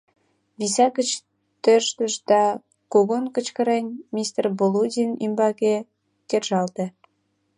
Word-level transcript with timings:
Виса 0.59 0.87
гыч 0.97 1.09
тӧрштыш 1.63 2.13
да, 2.29 2.43
кугун 2.91 3.25
кычкырен, 3.35 3.85
мистер 4.15 4.45
Болудин 4.59 5.11
ӱмбаке 5.25 5.75
кержалте. 6.29 6.85